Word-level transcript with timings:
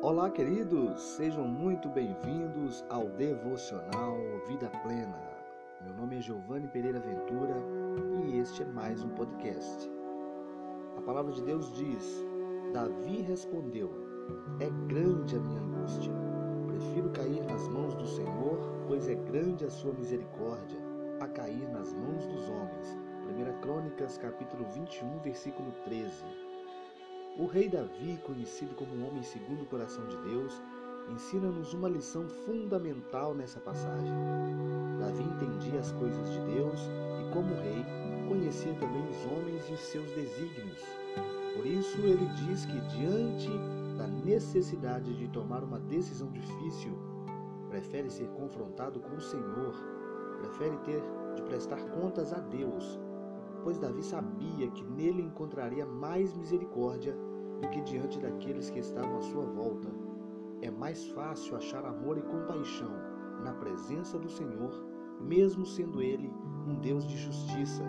Olá, 0.00 0.30
queridos, 0.30 1.02
sejam 1.02 1.42
muito 1.48 1.88
bem-vindos 1.88 2.84
ao 2.88 3.08
Devocional 3.08 4.16
Vida 4.46 4.70
Plena. 4.84 5.20
Meu 5.82 5.92
nome 5.92 6.18
é 6.18 6.20
Giovanni 6.20 6.68
Pereira 6.68 7.00
Ventura 7.00 7.56
e 8.24 8.38
este 8.38 8.62
é 8.62 8.64
mais 8.64 9.02
um 9.02 9.08
podcast. 9.08 9.90
A 10.96 11.02
palavra 11.02 11.32
de 11.32 11.42
Deus 11.42 11.72
diz: 11.72 12.24
Davi 12.72 13.22
respondeu: 13.22 13.90
É 14.60 14.70
grande 14.86 15.34
a 15.34 15.40
minha 15.40 15.60
angústia. 15.60 16.12
Prefiro 16.68 17.10
cair 17.10 17.42
nas 17.42 17.66
mãos 17.66 17.96
do 17.96 18.06
Senhor, 18.06 18.84
pois 18.86 19.08
é 19.08 19.16
grande 19.16 19.64
a 19.64 19.70
sua 19.70 19.92
misericórdia, 19.92 20.78
a 21.18 21.26
cair 21.26 21.68
nas 21.70 21.92
mãos 21.92 22.24
dos 22.24 22.48
homens. 22.48 22.96
1 23.26 23.60
Crônicas, 23.62 24.16
capítulo 24.16 24.64
21, 24.64 25.18
versículo 25.18 25.72
13. 25.84 26.24
O 27.38 27.46
rei 27.46 27.68
Davi, 27.68 28.18
conhecido 28.24 28.74
como 28.74 28.92
um 28.96 29.06
homem 29.06 29.22
segundo 29.22 29.62
o 29.62 29.66
coração 29.66 30.04
de 30.08 30.16
Deus, 30.28 30.60
ensina-nos 31.08 31.72
uma 31.72 31.88
lição 31.88 32.28
fundamental 32.28 33.32
nessa 33.32 33.60
passagem. 33.60 34.12
Davi 34.98 35.22
entendia 35.22 35.78
as 35.78 35.92
coisas 35.92 36.28
de 36.32 36.40
Deus 36.40 36.80
e, 37.20 37.32
como 37.32 37.54
rei, 37.54 37.84
conhecia 38.26 38.74
também 38.74 39.08
os 39.08 39.24
homens 39.26 39.62
e 39.70 39.72
os 39.72 39.80
seus 39.82 40.10
desígnios. 40.16 40.82
Por 41.54 41.64
isso, 41.64 42.00
ele 42.00 42.26
diz 42.44 42.64
que, 42.64 42.80
diante 42.96 43.50
da 43.96 44.08
necessidade 44.08 45.16
de 45.16 45.28
tomar 45.28 45.62
uma 45.62 45.78
decisão 45.78 46.32
difícil, 46.32 46.98
prefere 47.68 48.10
ser 48.10 48.26
confrontado 48.30 48.98
com 48.98 49.14
o 49.14 49.20
Senhor, 49.20 49.76
prefere 50.40 50.76
ter 50.78 51.00
de 51.36 51.42
prestar 51.42 51.80
contas 51.90 52.32
a 52.32 52.40
Deus, 52.40 52.98
pois 53.62 53.78
Davi 53.78 54.02
sabia 54.02 54.70
que 54.70 54.84
nele 54.84 55.22
encontraria 55.22 55.86
mais 55.86 56.34
misericórdia 56.34 57.16
do 57.60 57.68
que 57.68 57.80
diante 57.82 58.18
daqueles 58.18 58.70
que 58.70 58.78
estavam 58.78 59.18
à 59.18 59.20
sua 59.22 59.44
volta. 59.44 59.88
É 60.62 60.70
mais 60.70 61.06
fácil 61.08 61.56
achar 61.56 61.84
amor 61.84 62.18
e 62.18 62.22
compaixão 62.22 62.90
na 63.42 63.52
presença 63.54 64.18
do 64.18 64.28
Senhor, 64.28 64.72
mesmo 65.20 65.64
sendo 65.64 66.02
Ele 66.02 66.32
um 66.66 66.74
Deus 66.80 67.06
de 67.06 67.16
justiça, 67.16 67.82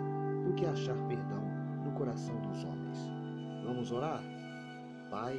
do 0.46 0.54
que 0.54 0.64
achar 0.64 0.96
perdão 1.06 1.42
no 1.84 1.92
coração 1.92 2.40
dos 2.40 2.64
homens. 2.64 2.98
Vamos 3.64 3.92
orar? 3.92 4.22
Pai, 5.10 5.38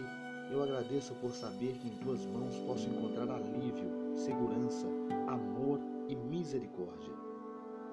eu 0.52 0.62
agradeço 0.62 1.16
por 1.16 1.32
saber 1.32 1.78
que 1.78 1.88
em 1.88 1.98
tuas 1.98 2.26
mãos 2.26 2.58
posso 2.68 2.90
encontrar 2.90 3.30
alívio, 3.30 4.18
segurança, 4.18 4.88
amor 5.28 5.80
e 6.08 6.16
misericórdia. 6.16 7.14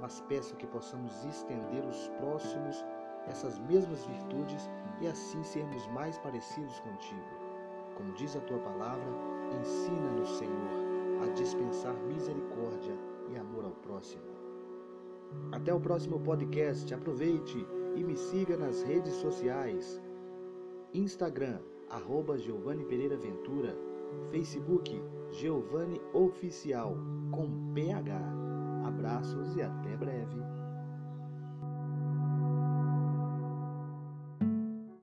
Mas 0.00 0.20
peço 0.22 0.56
que 0.56 0.66
possamos 0.66 1.24
estender 1.24 1.84
os 1.84 2.08
próximos 2.20 2.84
essas 3.28 3.58
mesmas 3.58 4.04
virtudes 4.06 4.70
e 5.00 5.06
assim 5.06 5.42
sermos 5.42 5.86
mais 5.88 6.18
parecidos 6.18 6.80
contigo. 6.80 7.22
Como 7.94 8.12
diz 8.12 8.36
a 8.36 8.41
tua 8.41 8.58
palavra, 8.58 9.10
ensina-nos, 9.60 10.38
Senhor, 10.38 11.22
a 11.22 11.32
dispensar 11.32 11.94
misericórdia 12.06 12.96
e 13.28 13.36
amor 13.36 13.64
ao 13.64 13.72
próximo. 13.72 14.22
Até 15.52 15.74
o 15.74 15.80
próximo 15.80 16.20
podcast. 16.20 16.92
Aproveite 16.94 17.66
e 17.96 18.04
me 18.04 18.16
siga 18.16 18.56
nas 18.56 18.82
redes 18.82 19.14
sociais. 19.14 20.00
Instagram, 20.94 21.58
arroba 21.91 22.38
Giovanni 22.38 22.84
Pereira 22.84 23.16
Ventura. 23.16 23.76
Facebook, 24.30 25.02
Giovanni 25.32 26.00
Oficial, 26.14 26.96
com 27.30 27.74
PH. 27.74 28.27
Abraços 29.19 29.56
e 29.56 29.62
até 29.62 29.97
breve. 29.97 30.57